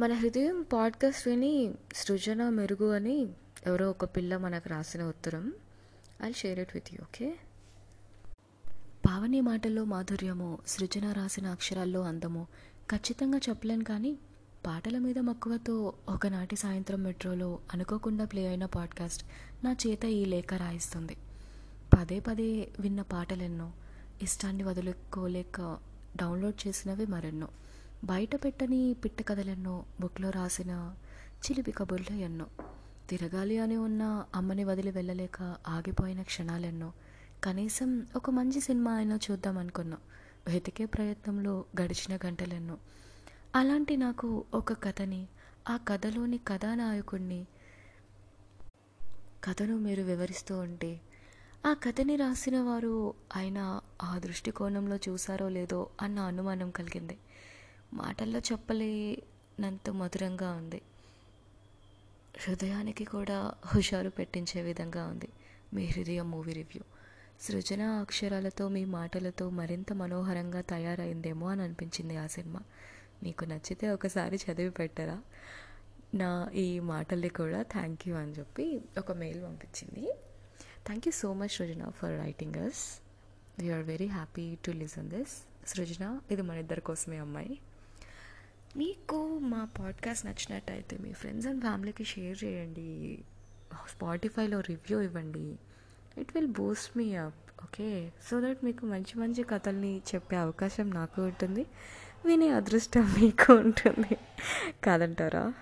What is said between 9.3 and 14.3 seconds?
మాటల్లో మాధుర్యము సృజన రాసిన అక్షరాల్లో అందము ఖచ్చితంగా చెప్పలేను కానీ